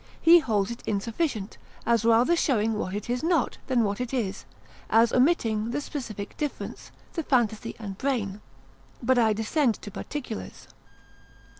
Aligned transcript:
he 0.19 0.39
holds 0.39 0.71
it 0.71 0.81
insufficient: 0.87 1.59
as 1.85 2.03
rather 2.03 2.35
showing 2.35 2.73
what 2.73 2.95
it 2.95 3.07
is 3.07 3.21
not, 3.21 3.59
than 3.67 3.83
what 3.83 4.01
it 4.01 4.11
is: 4.15 4.45
as 4.89 5.13
omitting 5.13 5.69
the 5.69 5.79
specific 5.79 6.35
difference, 6.37 6.91
the 7.13 7.21
phantasy 7.21 7.75
and 7.77 7.99
brain: 7.99 8.41
but 9.03 9.19
I 9.19 9.33
descend 9.33 9.75
to 9.75 9.91
particulars. 9.91 10.67